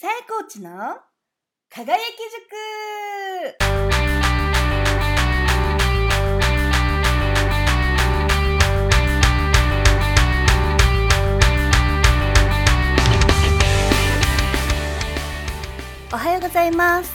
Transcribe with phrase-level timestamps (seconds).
[0.00, 0.70] さやコーチの
[1.68, 2.56] 輝き塾。
[16.10, 17.12] おはようございます。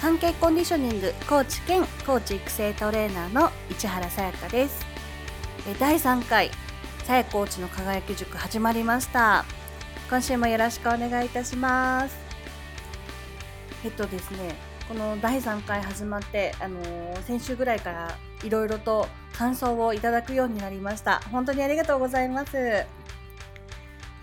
[0.00, 4.86] 関係コンディショニングコーチ兼コーチ育成トレーナーの市原さやかです。
[5.80, 6.52] 第3回
[7.02, 9.44] さやコーチの輝き塾始まりました。
[10.10, 12.18] 今週もよろしくお願いいたします。
[13.84, 14.56] えっとですね
[14.88, 21.20] この第3回始まってあのー先週ぐらいからいろいろと感想をいただくようになりました。
[21.30, 22.56] 本当にありがとうございます。
[22.56, 22.84] や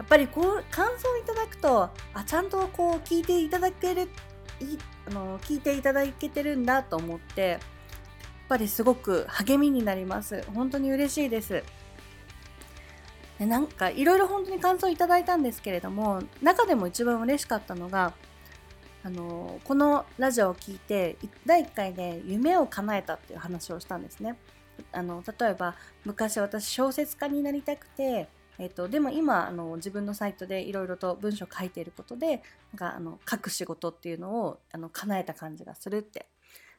[0.03, 4.09] っぱりこう感想をいただくとあちゃんとこう聞いていただける
[4.59, 4.77] い
[5.09, 7.59] あの聞いていただけてるんだと思ってやっ
[8.49, 10.43] ぱりすごく励みになります。
[10.53, 11.63] 本当に嬉しいです。
[13.39, 18.13] でなんかいろいろ本当に感想いただいたんですけれども中でも一番嬉しかったのが
[19.03, 24.37] あのこのラジオを聞いて第1回で夢を叶えたっていう話をしたんですね。
[24.91, 28.27] あの例えば昔私小説家になりたくて
[28.59, 36.25] えっと、でも今あの自分のサイトでいろいろと文章を書いていることでなんかあの書く仕事っていうのをあの叶えた感じがするって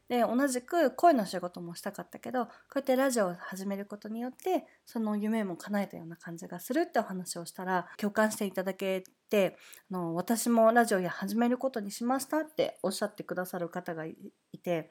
[0.09, 9.57] で同じく声の仕事もしたかったけどこうやってラジオを始めることによってその夢も叶えたような感じがするってお話をしたら共感していただけて
[9.91, 14.17] あの私もラジオや始めることにしましたっておっしゃってくださる方がい
[14.63, 14.89] て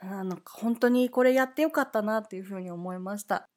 [0.00, 3.48] あなんか本当にこれやってよかったなっていうふうに思いました。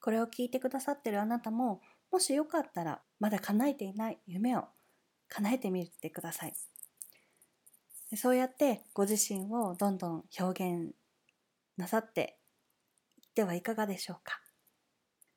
[0.00, 1.80] これを聞いてくださってるあなたも
[2.12, 4.64] もしよかったらまだ叶えていない夢を
[5.28, 6.75] 叶えてみてください。
[8.14, 10.94] そうやってご自身をどんどん表現
[11.76, 12.38] なさって
[13.18, 14.40] いってはいかがでしょうか？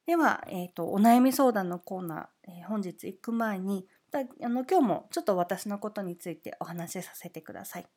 [0.05, 7.87] では、えーと、お悩み相談のコーナー、えー本日行く前にだあの今日もちょっと私のことについてお話しさせてください。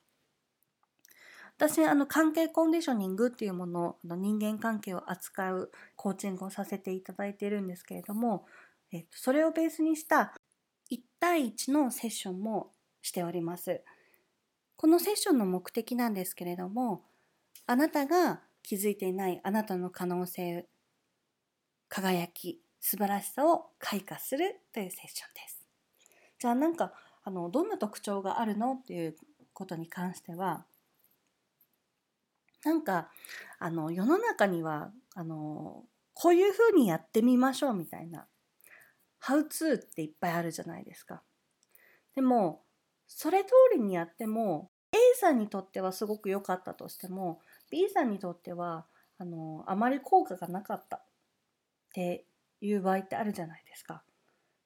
[1.58, 8.46] 私あの関係コンディショニングっていうものの人間関係を扱うコーチングをさせていただいているんですけれども、
[8.90, 10.34] えっと、それをベースにした
[10.90, 13.82] 1対1のセッションもしております。
[14.82, 17.04] このセッションの目的なんですけれども
[17.68, 20.66] あなたが気づいていないあなたの可能性
[21.88, 25.64] 輝き素晴らしさを開花するというセッションです。
[26.40, 26.92] じゃあなんか
[27.22, 29.14] あのどんな特徴があるのっていう
[29.52, 30.66] ことに関しては
[32.64, 33.08] なんか
[33.60, 38.26] あの世の中にはあのこういうふうにやってみましょうみたいな
[39.20, 41.22] 「ハウツー」っていっぱいあるじゃないですか。
[42.16, 42.64] でも
[43.06, 48.86] それ通りにやっても A さんにとってはすごく良かったとしても B さんにとっては
[49.18, 51.04] あのあまり効果がなかったっ
[51.94, 52.26] て
[52.60, 54.04] いう場合ってあるじゃないですか。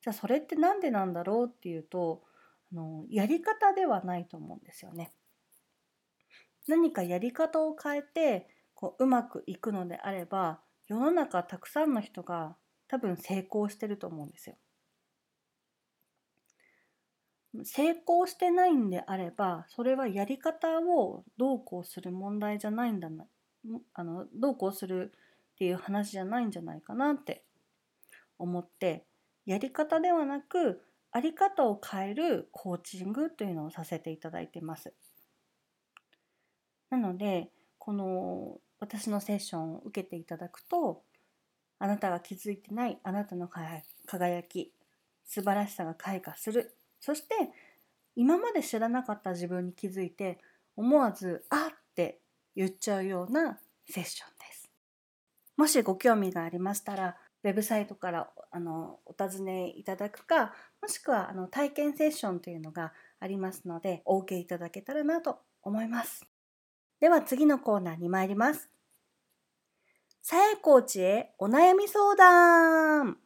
[0.00, 2.22] じゃあそれって何でなんだろうっていうと
[2.72, 5.12] あのやり方ではないと思うんですよね。
[6.68, 12.56] 何かやり方を変えてこううまくいくのであれば世の中たくさんの人が
[12.88, 14.56] 多分成功してると思うんですよ。
[17.64, 23.26] 成功してないんであればそれはやり方をどうこうする問題じゃないんだな
[23.94, 25.12] あのどうこうする
[25.54, 27.44] っていう話じゃないんじゃないかなって
[28.38, 29.04] 思って
[29.46, 34.92] やり方ではなくあり方を変えるコーチングというのをさせていただいてます。
[36.90, 41.02] なのでこの私のセッションを受けていただくと
[41.78, 44.72] あなたが気づいてないあなたの輝き
[45.24, 47.34] 素晴らしさが開花するそして
[48.14, 50.38] 今まで知らなかった自分に気づいて
[50.76, 52.20] 思わず「あっ!」って
[52.54, 54.70] 言っちゃうようなセッションです。
[55.56, 66.26] もしご興味がありましたらウェブサイトからあのお尋ねいただくかもしくはあの体験セッションというのがありますのでお受けいただけたらなと思います。
[67.00, 68.70] では次のコーナーに参ります。
[70.22, 73.18] さやコーチへお悩み相談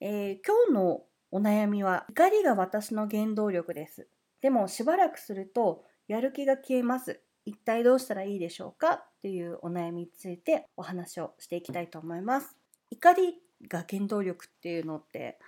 [0.00, 4.08] えー今日のお悩みは怒りが私の原動力です。
[4.40, 7.20] でもしばらくするとやる気が消えます。
[7.44, 12.56] 一体どうしたらいいでしょうかっていうお悩みについてお話をしていきたいと思います。
[12.90, 15.38] 怒りが原動力っていうのって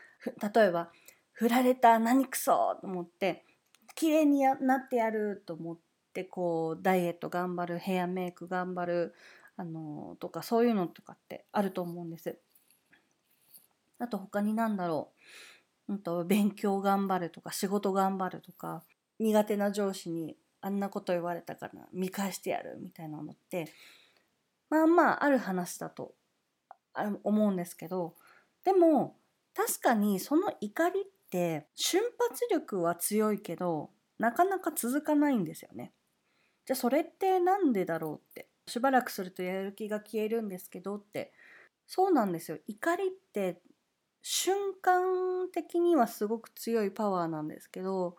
[0.54, 0.90] 例えば
[1.32, 3.44] 振られた何くそと思って
[3.94, 5.78] 綺麗にやなってやると思っ
[6.12, 9.14] てこうダイエット頑張るヘアメイク頑張る
[9.56, 12.38] あのとかそういうのとかってあると思うんです。
[13.98, 15.12] あと他に何だろ
[15.88, 18.82] う、うん、と勉強頑張るとか仕事頑張るとか
[19.19, 23.72] 苦手な上司にあんなこと言われたから見返してやるみたいなのって
[24.69, 26.14] まあまあある話だと
[27.22, 28.14] 思うんですけど
[28.64, 29.16] でも
[29.54, 35.92] 確かにその怒りって瞬発力は強いけどなかなか続かないんですよね。
[36.64, 41.32] じゃあそれって何でだろうってしばらくするとやる気が消えるんですけどって
[41.87, 43.60] そうなんですよ怒りって
[44.28, 48.17] 瞬間的にはすごく強いパワーなんですけど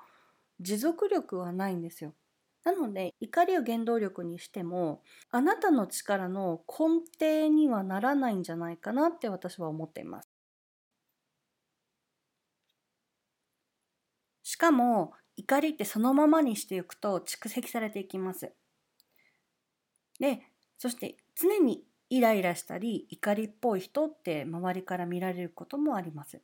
[0.61, 2.15] 持続力はないんですよ。
[2.63, 10.29] なので怒りを原動力にしてもあなたの力の根底にはならないんじゃないかなって私は思っています。
[14.41, 18.51] しかも怒りってそのままにしていくと蓄積されていきます。
[20.19, 20.41] で
[20.77, 26.41] そして常にイライラしたり怒りっぽい人って周りから見られることもあります。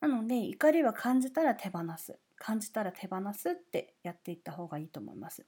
[0.00, 5.44] なので怒りは感じたら手放す感じたら手放すってやっていった方がいいと思います。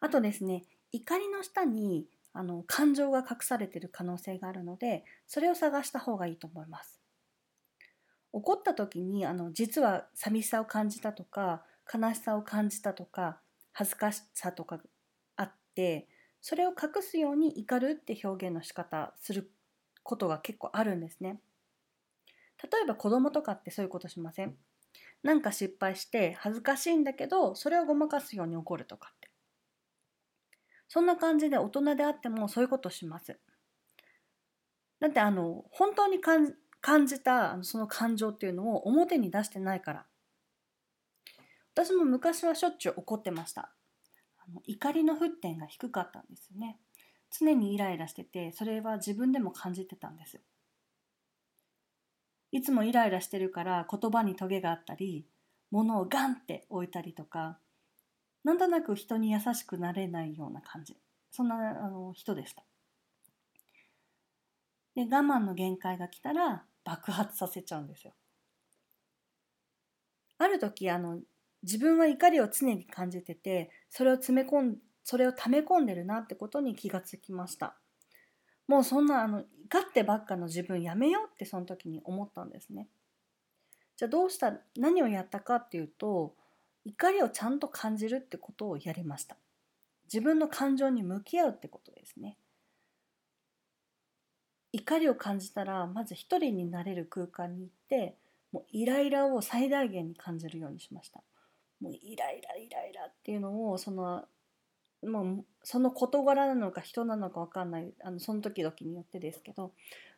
[0.00, 7.00] あとですね怒りの下にあの感情が隠されている可能性があるのでそれを探した方がいいと思います。
[8.32, 13.40] 怒った時にあの実は寂しさを感じたとか悲しさを感じたとか
[13.72, 14.78] 恥ずかしさとか
[15.36, 16.06] あって
[16.40, 19.50] それを隠すように怒るって表現の仕方する
[20.02, 21.40] ことが結構あるんですね。
[22.62, 24.56] 例えば子供とかってそういうことしません？
[25.22, 29.28] なんか失敗して恥ずかしいんだけどそれをごまかすように怒るとかって。
[30.88, 33.38] そんな感じで大人であってもそういうことします。
[35.00, 40.06] だってあの本当に感感じたその感情っていうのを表に出してないから。
[41.74, 43.72] 私も昔はしょっちゅう怒ってました。
[44.64, 46.78] 怒りの沸点が低かったんですよね。
[47.30, 50.40] 常にイライラしててそれは自分でも感じてたんです。
[52.50, 55.26] いつもイライラしてるから言葉にトゲがあったり
[55.70, 57.58] 物をガンって置いたりとか
[58.44, 60.96] なんとなく人に優しくなれないような感じ。
[61.30, 62.64] そんなあの人でした。
[64.94, 68.14] で我慢の限界が来たら爆発させちゃうんですよ。
[70.38, 71.20] ある時あの
[71.62, 77.76] 自分は怒りを常に感じててそれを詰め込んそれを溜め込んでるなってことに気がつきました。
[78.66, 82.88] もうそんなあの怒ってばっかの自分やめようってその時に思ったんですね。
[83.96, 86.34] じゃあどうした何をやったかっていうと
[86.84, 89.36] 怒りをちゃんと感じるってことをやりました。
[90.04, 92.36] 自分の感情に向き合うってことですね。
[94.72, 98.16] 怒りを感じたらまず一人になれる空間に行って
[98.52, 101.22] もうイライラを最大限に感じるようにしました
[101.80, 104.24] もうイライライライラっていうのをその
[105.06, 109.72] もうその事柄なのか人なのか分かんないあのその時々によってですけど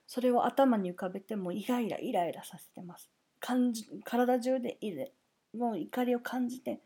[0.07, 3.11] それを頭に浮かべてもうイライライライラさせてます。
[3.41, 5.13] 感じ体中でいれ
[5.55, 6.81] もう怒りを感じて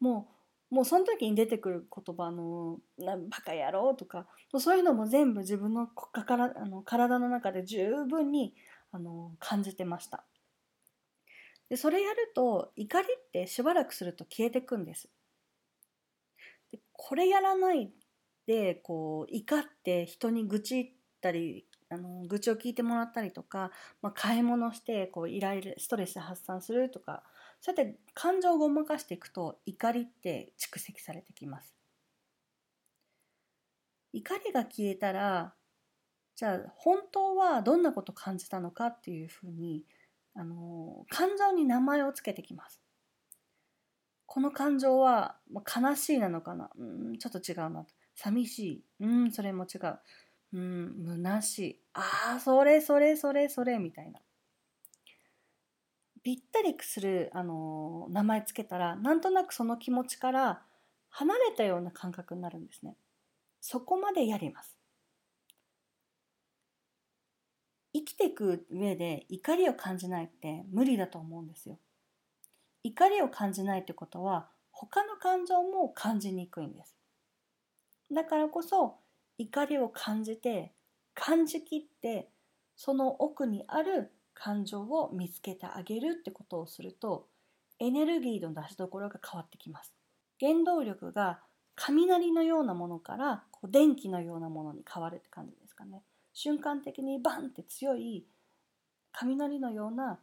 [0.00, 0.28] も
[0.70, 4.26] うもうその時に出てくる言葉の「なバカ野郎」とか
[4.58, 8.54] そういうのも全部自分のからあの体の中で十分に
[8.92, 10.24] あの感じてました。
[11.70, 15.08] でそれやると怒りってしばらくすると消えてくんです
[16.72, 17.90] でこれやらない
[18.46, 20.90] でこう怒って人に愚痴っ
[21.22, 23.70] たりあの愚痴を聞いてもらったりとか、
[24.02, 27.22] まあ、買い物してこうイライラストレス発散するとか
[27.60, 31.74] そうやって感情をごまかしていくと怒りって蓄積されてきます。
[34.12, 35.54] 怒りが消えたら
[36.34, 39.84] じゃあ本当はどんなこと感じたのかっていうふうに
[40.34, 42.80] あの感情に名前をつけてきます。
[44.24, 46.70] この感情は悲しいなのかな？
[46.78, 49.98] うんちょっと違うな寂しいうんそれも違う
[50.54, 54.20] うん虚しいああそれそれそれそれみたいな
[56.22, 60.62] ぴったりする、あの名前つけたらなんとなくその気持ちから
[61.08, 62.94] 離れたような感覚になるんですね。
[63.60, 64.79] そこまでやります。
[67.92, 71.78] 生きていく上で怒りを感じないって無理だと思うんですよ。
[72.82, 76.94] 怒りを感じないってことは他の感情も感じにくいんです。
[78.12, 78.96] だからこそ
[79.38, 80.72] 怒りを感じて
[81.14, 82.28] 感じきって
[82.76, 87.26] その奥にある感情を見つけてあげるってことをすると
[87.78, 89.92] エネルギーの出しどころが変わってきます
[90.40, 91.40] 原動力が
[91.76, 98.26] 雷のようなものからこう電気のようなものに変わるって感じですかね瞬間的にバンって強い
[99.12, 100.18] 雷のような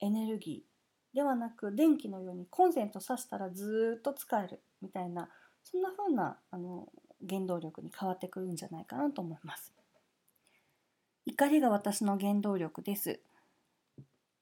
[0.00, 5.28] エネルギーではなく電気のようにコンセント挿したらずっと使えるみたいな
[5.62, 6.68] そんな風なあな
[7.28, 9.72] 原動力に変わってくるんじゃないかなと思います
[11.26, 13.20] 怒りが私の原動力です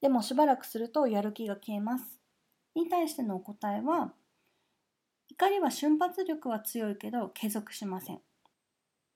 [0.03, 2.19] でもしばらくするとやる気が消えます。
[2.75, 4.13] に対してのお答えは、
[5.29, 8.21] 怒りは瞬発力は強いけど継続しません。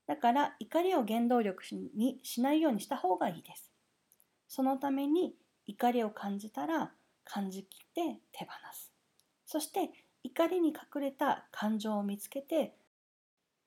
[0.06, 1.62] だから怒りを原動力
[1.94, 3.72] にしないようにした方がいいです。
[4.48, 5.34] そのために
[5.66, 6.92] 怒りを感じたら
[7.24, 8.92] 感じきって手放す。
[9.44, 9.90] そして
[10.22, 12.74] 怒りに隠れた感情を見つけて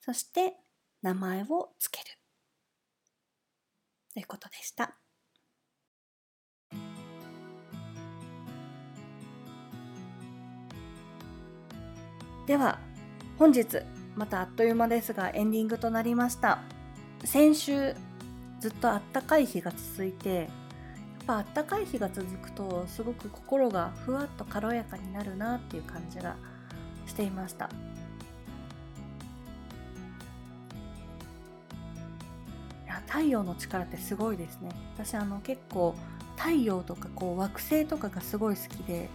[0.02, 0.56] そして
[1.02, 2.06] 名前をつける。
[4.14, 4.96] ということでした。
[12.48, 12.80] では
[13.38, 13.84] 本日
[14.20, 16.60] またあっという間ですがエンディングとなりました。
[17.24, 17.96] 先週
[18.60, 20.48] ずっとあったかい日が続いてやっ
[21.26, 26.36] ぱあったかい日が続くとすごく心がふわっと軽やかになるなっていう感じが
[27.08, 27.70] していました。
[33.08, 34.70] 太陽の力ってすごいですね。
[34.98, 35.96] 私あの結構
[36.36, 39.08] 太陽とかこう惑星とかがすごい好きで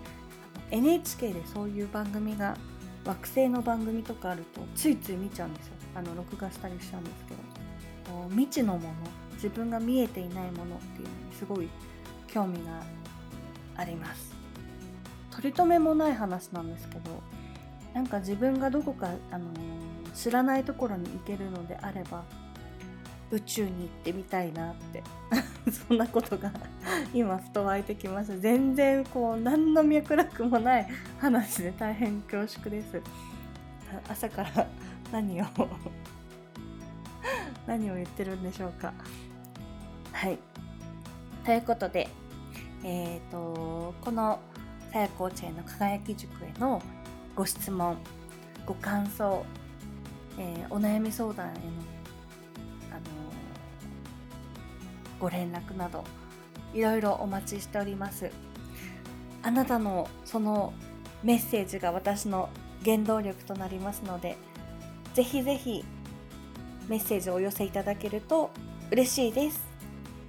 [0.71, 2.57] NHK でそういう番組が
[3.05, 5.75] 惑星の番組とかあるとついつい見ちゃうんですよ。
[5.95, 7.65] あの録画したりしちゃうんですけど。
[8.31, 8.95] 未知のもの
[9.35, 11.69] 自分が見えていないものっていうのにすごい
[12.29, 12.83] 興味が
[13.77, 14.35] あります。
[15.31, 17.11] 取り留めもない話なんですけど
[17.93, 22.23] なんか自分がどこか、あのー、知らないところに行けるのであれば
[23.33, 25.03] 宇宙に行ってみたいなって。
[25.89, 26.53] そんなことが
[27.13, 28.37] 今ふと湧いてきました。
[28.39, 33.01] 全然こう何の脈絡もない話で大変恐縮です。
[34.09, 34.67] 朝から
[35.13, 35.45] 何を
[37.67, 38.93] 何を言ってるんでしょうか。
[40.13, 40.39] はい。
[41.45, 42.09] ということで
[42.83, 44.39] えっ、ー、とこの
[44.93, 46.81] さやコーチへの輝き塾への
[47.35, 47.97] ご質問
[48.65, 49.45] ご感想、
[50.39, 51.55] えー、お悩み相談への
[55.19, 56.05] ご連絡など
[56.73, 58.31] いろいろお待ちしております。
[59.43, 60.73] あなたのその
[61.23, 62.49] メッセージが私の
[62.85, 64.37] 原動力となりますので
[65.15, 65.85] ぜひぜひ
[66.89, 68.51] メッセージをお寄せいただけると
[68.91, 69.61] 嬉しいです。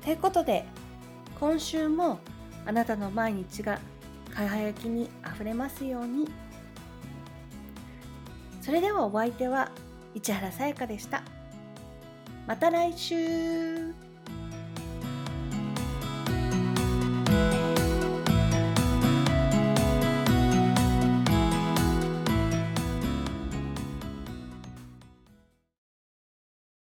[0.04, 0.66] ということで
[1.40, 2.20] 今週も
[2.66, 3.80] あなたの毎日が
[4.34, 6.30] 輝きにあふれますように。
[8.62, 9.72] それではお相手は
[10.14, 11.24] 市原さやかでした。
[12.48, 14.05] また来週。